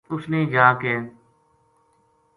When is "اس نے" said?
0.13-0.39